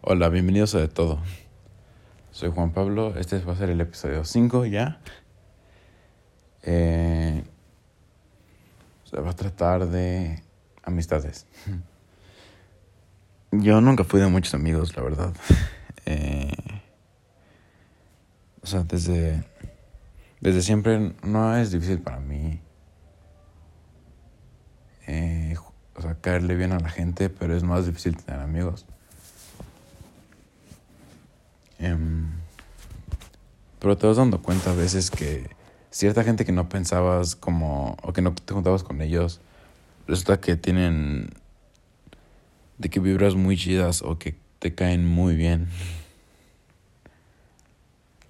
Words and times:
Hola, 0.00 0.28
bienvenidos 0.28 0.76
a 0.76 0.78
De 0.78 0.86
Todo. 0.86 1.18
Soy 2.30 2.52
Juan 2.52 2.70
Pablo, 2.70 3.16
este 3.16 3.40
va 3.40 3.54
a 3.54 3.56
ser 3.56 3.70
el 3.70 3.80
episodio 3.80 4.24
5 4.24 4.64
ya. 4.66 5.00
Eh, 6.62 7.42
se 9.02 9.20
va 9.20 9.30
a 9.30 9.34
tratar 9.34 9.88
de 9.88 10.40
amistades. 10.84 11.48
Yo 13.50 13.80
nunca 13.80 14.04
fui 14.04 14.20
de 14.20 14.28
muchos 14.28 14.54
amigos, 14.54 14.96
la 14.96 15.02
verdad. 15.02 15.34
Eh, 16.06 16.52
o 18.62 18.66
sea, 18.66 18.84
desde, 18.84 19.44
desde 20.40 20.62
siempre 20.62 21.16
no 21.24 21.56
es 21.56 21.72
difícil 21.72 22.00
para 22.00 22.20
mí 22.20 22.62
eh, 25.08 25.56
o 25.96 26.02
sea, 26.02 26.14
caerle 26.20 26.54
bien 26.54 26.72
a 26.72 26.78
la 26.78 26.88
gente, 26.88 27.30
pero 27.30 27.56
es 27.56 27.64
más 27.64 27.84
difícil 27.84 28.16
tener 28.16 28.40
amigos. 28.40 28.86
Em, 31.78 32.30
pero 33.78 33.96
te 33.96 34.06
vas 34.06 34.16
dando 34.16 34.42
cuenta 34.42 34.72
a 34.72 34.74
veces 34.74 35.10
que 35.10 35.48
cierta 35.90 36.24
gente 36.24 36.44
que 36.44 36.52
no 36.52 36.68
pensabas 36.68 37.36
como, 37.36 37.96
o 38.02 38.12
que 38.12 38.22
no 38.22 38.34
te 38.34 38.52
juntabas 38.52 38.82
con 38.82 39.00
ellos, 39.00 39.40
resulta 40.06 40.40
que 40.40 40.56
tienen, 40.56 41.30
de 42.78 42.88
que 42.90 43.00
vibras 43.00 43.34
muy 43.34 43.56
chidas 43.56 44.02
o 44.02 44.18
que 44.18 44.36
te 44.58 44.74
caen 44.74 45.06
muy 45.06 45.36
bien. 45.36 45.68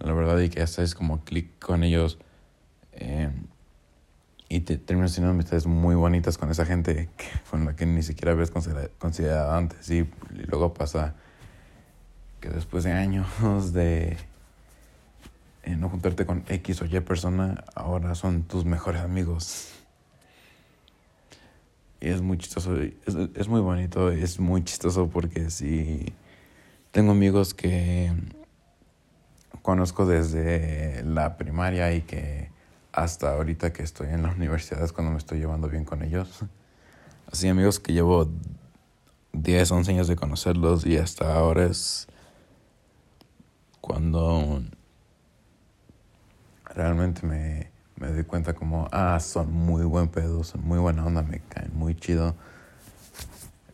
La 0.00 0.12
verdad, 0.12 0.38
y 0.38 0.48
que 0.48 0.62
haces 0.62 0.94
como 0.94 1.24
clic 1.24 1.58
con 1.58 1.82
ellos. 1.82 2.18
Eh, 2.92 3.30
y 4.48 4.60
te 4.60 4.78
terminas 4.78 5.14
teniendo 5.14 5.34
amistades 5.34 5.66
muy 5.66 5.94
bonitas 5.94 6.38
con 6.38 6.50
esa 6.50 6.64
gente 6.64 7.08
con 7.50 7.66
la 7.66 7.76
que 7.76 7.84
ni 7.84 8.02
siquiera 8.02 8.32
habías 8.32 8.50
considerado 8.50 9.52
antes. 9.52 9.90
Y, 9.90 10.08
luego 10.46 10.72
pasa 10.72 11.14
que 12.40 12.48
después 12.48 12.84
de 12.84 12.92
años 12.92 13.72
de 13.72 14.16
eh, 15.64 15.76
no 15.76 15.88
juntarte 15.88 16.24
con 16.24 16.44
X 16.48 16.82
o 16.82 16.86
Y 16.86 17.00
persona, 17.00 17.64
ahora 17.74 18.14
son 18.14 18.42
tus 18.42 18.64
mejores 18.64 19.02
amigos. 19.02 19.68
Y 22.00 22.08
es 22.08 22.22
muy 22.22 22.38
chistoso, 22.38 22.76
es, 22.76 23.14
es 23.34 23.48
muy 23.48 23.60
bonito, 23.60 24.10
es 24.10 24.38
muy 24.38 24.62
chistoso 24.64 25.08
porque 25.08 25.50
si 25.50 26.12
tengo 26.92 27.12
amigos 27.12 27.54
que 27.54 28.12
conozco 29.62 30.06
desde 30.06 31.02
la 31.02 31.36
primaria 31.36 31.92
y 31.92 32.02
que 32.02 32.50
hasta 32.92 33.32
ahorita 33.32 33.72
que 33.72 33.82
estoy 33.82 34.08
en 34.08 34.22
la 34.22 34.30
universidad 34.30 34.82
es 34.82 34.92
cuando 34.92 35.12
me 35.12 35.18
estoy 35.18 35.38
llevando 35.38 35.68
bien 35.68 35.84
con 35.84 36.02
ellos. 36.02 36.40
Así 37.30 37.48
amigos 37.48 37.78
que 37.78 37.92
llevo 37.92 38.28
10, 39.34 39.70
11 39.70 39.90
años 39.92 40.08
de 40.08 40.16
conocerlos 40.16 40.86
y 40.86 40.96
hasta 40.96 41.34
ahora 41.34 41.66
es 41.66 42.08
cuando 43.88 44.62
realmente 46.66 47.26
me, 47.26 47.70
me 47.96 48.08
doy 48.12 48.24
cuenta 48.24 48.52
como, 48.52 48.86
ah, 48.92 49.18
son 49.18 49.50
muy 49.50 49.84
buen 49.84 50.08
pedo, 50.08 50.44
son 50.44 50.62
muy 50.62 50.78
buena 50.78 51.06
onda, 51.06 51.22
me 51.22 51.40
caen 51.40 51.74
muy 51.74 51.94
chido. 51.94 52.36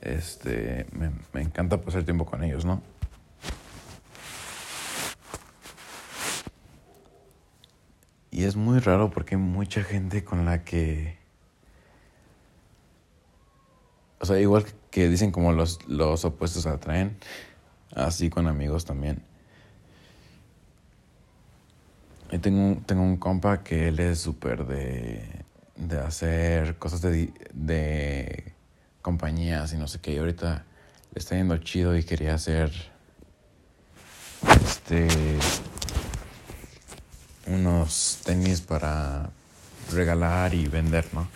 Este, 0.01 0.87
me, 0.93 1.11
me 1.33 1.43
encanta 1.43 1.81
pasar 1.81 2.05
tiempo 2.05 2.27
con 2.27 2.45
ellos, 2.45 2.65
¿no? 2.65 2.81
Y 8.31 8.45
es 8.45 8.55
muy 8.55 8.79
raro 8.79 9.11
porque 9.11 9.35
hay 9.35 9.41
mucha 9.41 9.83
gente 9.83 10.23
con 10.23 10.45
la 10.45 10.63
que... 10.63 11.19
O 14.21 14.27
sea, 14.27 14.39
igual 14.39 14.65
que 14.91 15.09
dicen 15.09 15.33
como 15.33 15.53
los, 15.53 15.87
los 15.89 16.25
opuestos 16.25 16.67
atraen, 16.67 17.19
así 17.95 18.31
con 18.31 18.47
amigos 18.47 18.85
también. 18.85 19.34
Y 22.35 22.39
tengo, 22.39 22.81
tengo 22.85 23.05
un 23.05 23.17
compa 23.17 23.63
que 23.63 23.87
él 23.89 24.01
es 24.01 24.19
súper 24.19 24.67
de, 24.67 25.23
de 25.77 25.99
hacer 26.01 26.77
cosas 26.79 27.01
de, 27.01 27.33
de 27.53 28.53
compañías 29.03 29.73
y 29.73 29.77
no 29.77 29.87
sé 29.87 30.01
qué. 30.01 30.15
Y 30.15 30.19
ahorita 30.19 30.65
le 31.15 31.19
está 31.21 31.37
yendo 31.37 31.57
chido 31.59 31.97
y 31.97 32.03
quería 32.03 32.35
hacer 32.35 32.73
este 34.65 35.07
unos 37.47 38.19
tenis 38.25 38.63
para 38.63 39.31
regalar 39.93 40.55
y 40.55 40.67
vender, 40.67 41.07
¿no? 41.13 41.29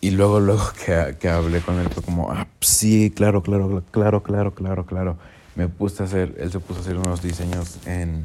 Y 0.00 0.12
luego, 0.12 0.40
luego 0.40 0.72
que, 0.86 1.18
que 1.20 1.28
hablé 1.28 1.60
con 1.60 1.78
él 1.80 1.90
fue 1.90 2.02
como, 2.02 2.30
ah, 2.30 2.46
sí, 2.62 3.12
claro, 3.14 3.42
claro, 3.42 3.84
claro, 3.90 4.22
claro, 4.22 4.54
claro, 4.54 4.86
claro. 4.86 5.18
Me 5.58 5.66
puse 5.68 6.04
a 6.04 6.06
hacer, 6.06 6.36
él 6.38 6.52
se 6.52 6.60
puso 6.60 6.78
a 6.78 6.82
hacer 6.82 6.96
unos 6.96 7.20
diseños 7.20 7.80
en, 7.84 8.24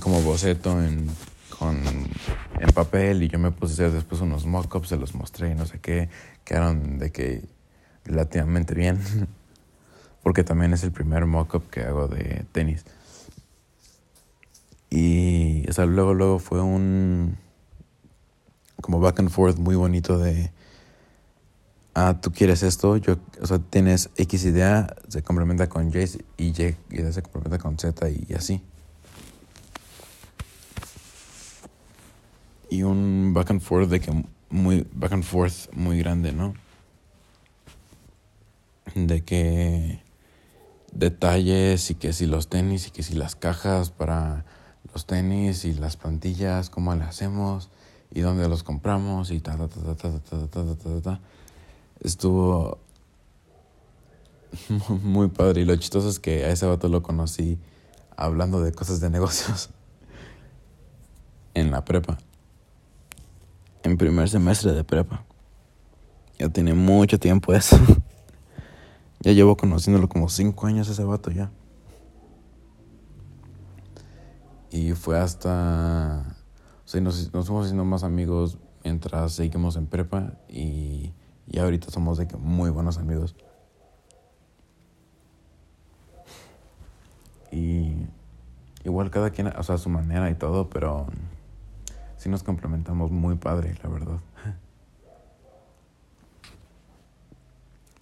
como 0.00 0.20
boceto, 0.20 0.82
en, 0.82 1.08
con, 1.58 1.78
en 1.78 2.70
papel 2.74 3.22
y 3.22 3.28
yo 3.28 3.38
me 3.38 3.52
puse 3.52 3.72
a 3.72 3.86
hacer 3.86 3.92
después 3.92 4.20
unos 4.20 4.44
mock-ups, 4.44 4.88
se 4.88 4.98
los 4.98 5.14
mostré 5.14 5.52
y 5.52 5.54
no 5.54 5.64
sé 5.64 5.80
qué, 5.80 6.10
quedaron 6.44 6.98
de 6.98 7.10
que 7.10 7.42
relativamente 8.04 8.74
bien, 8.74 9.00
porque 10.22 10.44
también 10.44 10.74
es 10.74 10.84
el 10.84 10.92
primer 10.92 11.24
mock-up 11.24 11.70
que 11.70 11.80
hago 11.80 12.06
de 12.06 12.44
tenis. 12.52 12.84
Y 14.90 15.66
o 15.70 15.72
sea, 15.72 15.86
luego, 15.86 16.12
luego 16.12 16.38
fue 16.38 16.60
un 16.60 17.38
como 18.82 19.00
back 19.00 19.20
and 19.20 19.30
forth 19.30 19.56
muy 19.56 19.74
bonito 19.74 20.18
de 20.18 20.50
ah, 21.98 22.20
tú 22.20 22.30
quieres 22.32 22.62
esto, 22.62 22.96
yo, 22.96 23.16
o 23.40 23.46
sea, 23.46 23.58
tienes 23.58 24.10
X 24.16 24.44
idea, 24.44 24.94
se 25.08 25.22
complementa 25.22 25.68
con 25.68 25.88
Y 25.88 25.98
y 26.36 26.44
Y 26.46 27.12
se 27.12 27.22
complementa 27.22 27.58
con 27.58 27.78
Z 27.78 28.08
y 28.08 28.34
así. 28.34 28.62
Y 32.70 32.82
un 32.82 33.32
back 33.34 33.50
and 33.50 33.60
forth 33.60 33.88
de 33.88 34.00
que 34.00 34.24
muy 34.50 34.86
back 34.92 35.12
and 35.12 35.24
forth 35.24 35.72
muy 35.72 35.98
grande, 35.98 36.32
¿no? 36.32 36.54
De 38.94 39.22
que 39.22 40.00
detalles 40.92 41.90
y 41.90 41.94
que 41.94 42.12
si 42.12 42.26
los 42.26 42.48
tenis 42.48 42.86
y 42.86 42.90
que 42.90 43.02
si 43.02 43.14
las 43.14 43.36
cajas 43.36 43.90
para 43.90 44.44
los 44.92 45.06
tenis 45.06 45.64
y 45.64 45.74
las 45.74 45.96
plantillas, 45.96 46.70
cómo 46.70 46.94
las 46.94 47.08
hacemos 47.08 47.70
y 48.10 48.20
dónde 48.20 48.48
los 48.48 48.62
compramos 48.62 49.30
y 49.30 49.40
ta 49.40 49.56
ta 49.56 49.68
ta 49.68 49.94
ta 49.94 50.18
ta 50.20 50.46
ta 50.46 50.48
ta 50.48 50.76
ta 50.76 51.00
ta 51.00 51.20
Estuvo 52.00 52.78
muy 55.02 55.28
padre 55.28 55.62
y 55.62 55.64
lo 55.64 55.76
chistoso 55.76 56.08
es 56.08 56.18
que 56.18 56.44
a 56.44 56.50
ese 56.50 56.66
vato 56.66 56.88
lo 56.88 57.02
conocí 57.02 57.58
hablando 58.16 58.60
de 58.60 58.72
cosas 58.72 59.00
de 59.00 59.10
negocios 59.10 59.70
en 61.54 61.70
la 61.70 61.84
prepa. 61.84 62.18
En 63.82 63.96
primer 63.96 64.28
semestre 64.28 64.72
de 64.72 64.84
prepa. 64.84 65.24
Ya 66.38 66.48
tiene 66.48 66.74
mucho 66.74 67.18
tiempo 67.18 67.52
eso. 67.52 67.76
ya 69.20 69.32
llevo 69.32 69.56
conociéndolo 69.56 70.08
como 70.08 70.28
cinco 70.28 70.66
años 70.66 70.88
ese 70.88 71.04
vato 71.04 71.30
ya. 71.30 71.50
Y 74.70 74.92
fue 74.92 75.18
hasta... 75.18 76.36
O 76.84 76.88
sea, 76.88 77.00
nos, 77.00 77.32
nos 77.32 77.46
fuimos 77.46 77.66
haciendo 77.66 77.84
más 77.84 78.02
amigos 78.02 78.58
mientras 78.84 79.32
seguimos 79.32 79.76
en 79.76 79.86
prepa 79.86 80.32
y, 80.48 81.12
y 81.50 81.58
ahorita 81.58 81.90
somos 81.90 82.18
de 82.18 82.28
que 82.28 82.36
muy 82.36 82.70
buenos 82.70 82.98
amigos. 82.98 83.34
Y 87.50 88.06
igual 88.84 89.10
cada 89.10 89.30
quien, 89.30 89.48
o 89.48 89.62
sea, 89.62 89.78
su 89.78 89.88
manera 89.88 90.30
y 90.30 90.34
todo, 90.34 90.68
pero 90.68 91.06
sí 92.16 92.28
nos 92.28 92.42
complementamos 92.42 93.10
muy 93.10 93.36
padre, 93.36 93.74
la 93.82 93.88
verdad. 93.88 94.18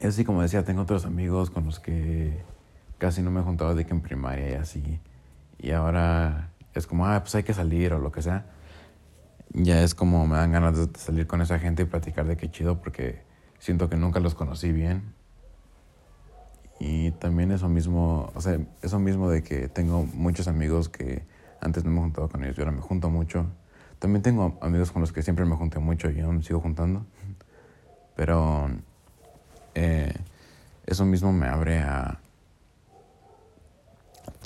Y 0.01 0.07
así 0.07 0.25
como 0.25 0.43
decía, 0.43 0.65
tengo 0.65 0.83
otros 0.83 1.07
amigos 1.07 1.51
con 1.51 1.65
los 1.65 1.81
que 1.81 2.43
casi 2.99 3.23
no 3.23 3.31
me 3.31 3.41
he 3.41 3.43
juntado 3.43 3.75
de 3.75 3.87
que 3.87 3.93
en 3.93 4.03
primaria 4.03 4.51
y 4.51 4.55
así. 4.55 5.01
Y 5.59 5.71
ahora 5.71 6.51
es 6.75 6.87
como, 6.87 7.07
ah, 7.07 7.21
pues 7.21 7.35
hay 7.35 7.45
que 7.45 7.55
salir 7.55 7.95
o 7.95 7.99
lo 7.99 8.13
que 8.13 8.23
sea. 8.23 8.47
Ya 9.53 9.83
es 9.83 9.95
como 9.95 10.27
me 10.27 10.37
dan 10.37 10.53
ganas 10.53 10.77
de 10.77 10.99
salir 10.99 11.27
con 11.27 11.41
esa 11.41 11.59
gente 11.59 11.85
y 11.85 11.87
platicar 11.87 12.27
de 12.27 12.37
qué 12.37 12.51
chido 12.51 12.81
porque 12.81 13.26
siento 13.59 13.89
que 13.89 13.97
nunca 13.97 14.21
los 14.21 14.35
conocí 14.35 14.73
bien. 14.73 15.15
Y 16.79 17.11
también 17.13 17.53
eso 17.53 17.69
mismo, 17.69 18.31
o 18.35 18.41
sea, 18.41 18.59
eso 18.83 18.99
mismo 18.99 19.31
de 19.31 19.43
que 19.43 19.69
tengo 19.69 20.05
muchos 20.05 20.47
amigos 20.47 20.89
que 20.89 21.25
antes 21.61 21.85
no 21.85 21.91
me 21.91 21.99
he 21.99 22.03
juntado 22.03 22.29
con 22.29 22.45
ellos 22.45 22.59
y 22.59 22.61
ahora 22.61 22.73
me 22.73 22.83
junto 22.83 23.09
mucho. 23.09 23.47
También 23.99 24.23
tengo 24.23 24.59
amigos 24.61 24.93
con 24.93 25.01
los 25.01 25.13
que 25.13 25.23
siempre 25.23 25.47
me 25.47 25.57
junté 25.57 25.79
mucho 25.79 26.11
y 26.11 26.21
aún 26.21 26.39
me 26.39 26.43
sigo 26.43 26.61
juntando. 26.61 27.07
Pero 28.15 28.69
eh, 29.75 30.15
eso 30.85 31.05
mismo 31.07 31.33
me 31.33 31.47
abre 31.47 31.79
a, 31.81 32.21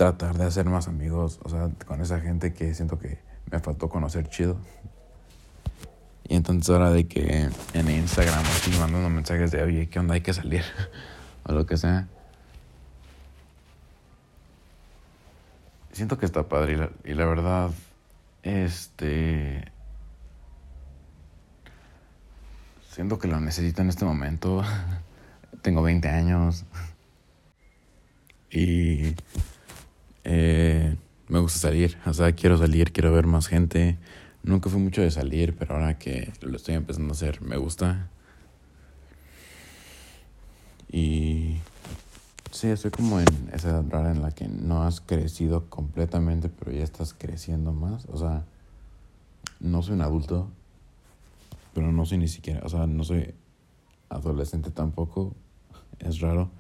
tratar 0.01 0.39
de 0.39 0.45
hacer 0.45 0.65
más 0.65 0.89
amigos, 0.89 1.41
o 1.43 1.51
sea, 1.51 1.69
con 1.87 2.01
esa 2.01 2.21
gente 2.21 2.55
que 2.55 2.75
siento 2.75 2.99
que 2.99 3.19
me 3.51 3.59
faltó 3.59 3.91
conocer 3.91 4.31
chido. 4.31 4.57
Y 6.31 6.37
entonces 6.37 6.71
ahora 6.71 6.93
de 6.93 7.09
que 7.09 7.51
en 7.75 7.91
Instagram 7.91 8.45
estoy 8.45 8.79
mandando 8.79 9.11
mensajes 9.11 9.51
de, 9.51 9.65
oye, 9.65 9.89
¿qué 9.89 9.99
onda? 9.99 10.15
Hay 10.15 10.21
que 10.21 10.33
salir. 10.33 10.63
o 11.43 11.53
lo 11.53 11.67
que 11.67 11.77
sea. 11.77 12.07
Siento 15.91 16.19
que 16.19 16.27
está 16.27 16.49
padre 16.49 16.75
y 16.75 16.77
la, 16.77 16.91
y 17.05 17.15
la 17.15 17.25
verdad, 17.25 17.71
este... 18.45 19.65
Siento 22.93 23.19
que 23.19 23.27
lo 23.27 23.41
necesito 23.41 23.83
en 23.83 23.89
este 23.89 24.05
momento. 24.05 24.63
Tengo 25.63 25.83
20 25.83 26.09
años. 26.11 26.65
Y 28.53 29.17
eh, 30.23 30.95
me 31.27 31.41
gusta 31.41 31.59
salir. 31.59 31.99
O 32.07 32.15
sea, 32.15 32.31
quiero 32.37 32.57
salir, 32.57 32.93
quiero 32.93 33.13
ver 33.13 33.27
más 33.27 33.49
gente. 33.49 33.99
Nunca 34.43 34.71
fui 34.71 34.81
mucho 34.81 35.03
de 35.03 35.11
salir, 35.11 35.57
pero 35.57 35.75
ahora 35.75 35.99
que 35.99 36.33
lo 36.41 36.57
estoy 36.57 36.75
empezando 36.75 37.11
a 37.11 37.13
hacer, 37.13 37.43
me 37.43 37.57
gusta. 37.59 38.09
Y 40.91 41.59
sí, 42.51 42.69
estoy 42.69 42.91
como 42.91 43.21
en 43.21 43.51
esa 43.53 43.71
edad 43.71 43.85
rara 43.89 44.11
en 44.11 44.23
la 44.23 44.33
que 44.33 44.49
no 44.49 44.83
has 44.83 45.01
crecido 45.01 45.69
completamente, 45.69 46.49
pero 46.49 46.73
ya 46.73 46.83
estás 46.83 47.15
creciendo 47.15 47.73
más. 47.73 48.07
O 48.07 48.17
sea, 48.17 48.45
no 49.61 49.83
soy 49.83 49.95
un 49.95 50.01
adulto, 50.01 50.49
pero 51.75 51.93
no 51.93 52.07
soy 52.07 52.19
ni 52.19 52.29
siquiera, 52.29 52.61
o 52.65 52.69
sea, 52.69 52.87
no 52.87 53.05
soy 53.05 53.35
adolescente 54.09 54.71
tampoco. 54.71 55.35
Es 55.99 56.21
raro. 56.21 56.51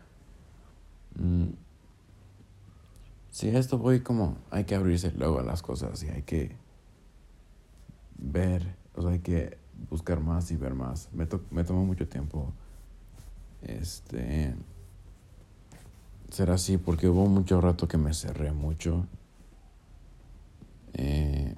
Mm. 1.19 1.49
Sí, 3.31 3.49
esto 3.49 3.79
voy 3.79 4.01
como, 4.01 4.37
hay 4.51 4.65
que 4.65 4.75
abrirse 4.75 5.13
luego 5.13 5.39
a 5.39 5.43
las 5.43 5.63
cosas 5.63 6.03
y 6.03 6.09
hay 6.09 6.23
que 6.23 6.57
ver, 8.33 8.75
o 8.95 9.03
sea, 9.03 9.13
hay 9.13 9.21
que 9.21 9.59
buscar 9.89 10.21
más 10.21 10.51
y 10.51 10.57
ver 10.57 10.75
más. 10.75 11.09
Me, 11.13 11.27
to 11.27 11.41
me 11.51 11.65
tomó 11.65 11.85
mucho 11.85 12.07
tiempo 12.09 12.53
este 13.63 14.55
ser 16.31 16.51
así 16.51 16.79
porque 16.79 17.09
hubo 17.09 17.27
mucho 17.27 17.61
rato 17.61 17.89
que 17.89 17.99
me 17.99 18.15
cerré 18.15 18.53
mucho. 18.53 19.07
Eh, 20.95 21.55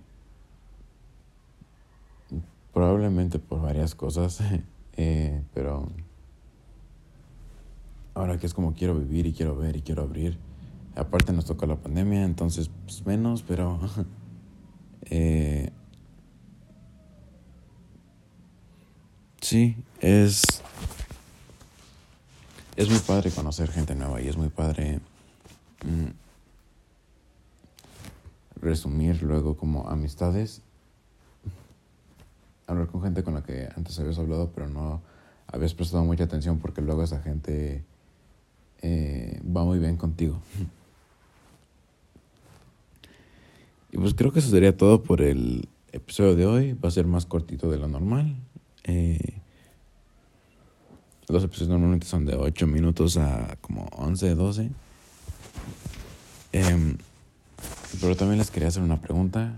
probablemente 2.72 3.38
por 3.38 3.60
varias 3.60 3.94
cosas, 3.94 4.40
eh, 4.96 5.42
pero 5.54 5.88
ahora 8.14 8.38
que 8.38 8.46
es 8.46 8.54
como 8.54 8.75
quiero 8.75 8.94
vivir 8.94 9.26
y 9.26 9.32
quiero 9.32 9.56
ver 9.56 9.76
y 9.76 9.82
quiero 9.82 10.02
abrir. 10.02 10.38
Aparte 10.94 11.32
nos 11.32 11.46
tocó 11.46 11.66
la 11.66 11.76
pandemia, 11.76 12.25
entonces 12.25 12.70
pues 12.84 13.04
menos, 13.06 13.42
pero 13.42 13.78
eh, 15.02 15.70
sí, 19.52 19.76
es 20.00 20.43
es 22.75 22.88
muy 22.88 22.99
padre 23.00 23.31
conocer 23.31 23.70
gente 23.70 23.94
nueva 23.94 24.22
y 24.22 24.28
es 24.28 24.38
muy 24.38 24.49
padre 24.49 24.99
mm, 25.84 26.06
resumir 28.62 29.22
luego 29.22 29.54
como 29.58 29.90
amistades. 29.90 30.62
Hablar 32.66 32.87
con 32.87 33.02
gente 33.02 33.22
con 33.22 33.34
la 33.34 33.43
que 33.43 33.69
antes 33.76 33.99
habías 34.00 34.19
hablado 34.19 34.50
pero 34.54 34.70
no 34.70 35.02
habías 35.49 35.75
prestado 35.75 36.02
mucha 36.02 36.25
atención 36.25 36.58
porque 36.58 36.81
luego 36.81 37.02
esa 37.02 37.20
gente 37.20 37.84
eh, 38.81 39.38
va 39.44 39.64
muy 39.64 39.78
bien 39.78 39.99
contigo. 39.99 40.40
Y 43.90 43.99
pues 43.99 44.14
creo 44.14 44.32
que 44.32 44.38
eso 44.38 44.49
sería 44.49 44.75
todo 44.75 45.02
por 45.02 45.20
el 45.20 45.69
episodio 45.93 46.37
de 46.37 46.46
hoy. 46.46 46.72
Va 46.72 46.88
a 46.88 46.90
ser 46.90 47.06
más 47.06 47.26
cortito 47.26 47.69
de 47.69 47.76
lo 47.76 47.87
normal. 47.87 48.34
Eh, 48.84 49.41
los 51.28 51.44
episodios 51.44 51.70
normalmente 51.70 52.06
son 52.06 52.24
de 52.24 52.36
8 52.36 52.66
minutos 52.66 53.16
a 53.16 53.56
como 53.60 53.86
11, 53.92 54.34
12. 54.34 54.70
Em, 56.52 56.98
pero 58.00 58.16
también 58.16 58.38
les 58.38 58.50
quería 58.50 58.69
hacer 58.69 58.82
una 58.82 59.00
pregunta. 59.00 59.56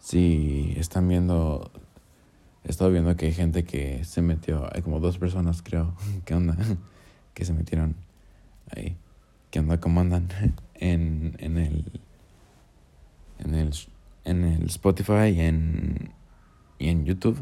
Si 0.00 0.74
están 0.76 1.08
viendo, 1.08 1.70
he 2.64 2.70
estado 2.70 2.90
viendo 2.90 3.14
que 3.16 3.26
hay 3.26 3.32
gente 3.32 3.64
que 3.64 4.04
se 4.04 4.22
metió, 4.22 4.68
hay 4.74 4.82
como 4.82 5.00
dos 5.00 5.18
personas 5.18 5.62
creo, 5.62 5.94
¿qué 6.24 6.34
onda? 6.34 6.56
Que 7.34 7.44
se 7.44 7.52
metieron 7.52 7.94
ahí. 8.74 8.96
¿Qué 9.50 9.60
onda? 9.60 9.78
¿Cómo 9.80 10.00
andan? 10.00 10.28
En, 10.82 11.36
en 11.40 11.58
el, 11.58 11.84
en 13.38 13.54
el, 13.54 13.74
en 14.24 14.44
el 14.44 14.64
Spotify 14.64 15.28
y 15.28 15.40
en, 15.40 16.10
y 16.78 16.88
en 16.88 17.04
YouTube. 17.04 17.36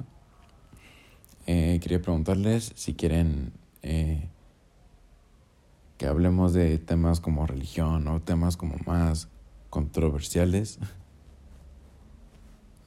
Eh, 1.51 1.81
quería 1.81 2.03
preguntarles 2.03 2.73
si 2.75 2.93
quieren 2.93 3.55
eh, 3.81 4.29
que 5.97 6.07
hablemos 6.07 6.53
de 6.53 6.77
temas 6.77 7.21
como 7.21 7.47
religión 7.47 8.07
o 8.07 8.21
temas 8.21 8.59
como 8.59 8.77
más 8.85 9.29
controversiales, 9.71 10.79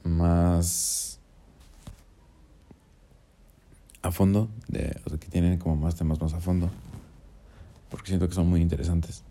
más 0.04 1.18
a 4.02 4.12
fondo, 4.12 4.48
de, 4.68 4.96
o 5.06 5.18
que 5.18 5.26
tienen 5.26 5.58
como 5.58 5.74
más 5.74 5.96
temas 5.96 6.20
más 6.20 6.32
a 6.32 6.40
fondo, 6.40 6.70
porque 7.90 8.06
siento 8.06 8.28
que 8.28 8.34
son 8.36 8.48
muy 8.48 8.60
interesantes 8.60 9.24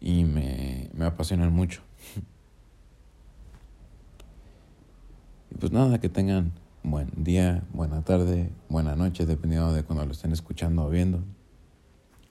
y 0.00 0.22
me, 0.22 0.88
me 0.94 1.04
apasionan 1.04 1.52
mucho. 1.52 1.82
y 5.50 5.56
pues 5.56 5.72
nada, 5.72 6.00
que 6.00 6.08
tengan 6.08 6.61
buen 6.82 7.10
día, 7.16 7.62
buena 7.72 8.02
tarde, 8.02 8.50
buena 8.68 8.96
noche, 8.96 9.26
dependiendo 9.26 9.72
de 9.72 9.82
cuando 9.82 10.04
lo 10.04 10.12
estén 10.12 10.32
escuchando 10.32 10.84
o 10.84 10.90
viendo. 10.90 11.22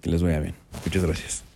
Que 0.01 0.09
les 0.09 0.23
vaya 0.23 0.39
bien. 0.39 0.55
Muchas 0.85 1.03
gracias. 1.03 1.50